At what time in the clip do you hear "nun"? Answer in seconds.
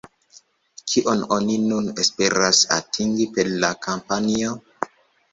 1.65-1.91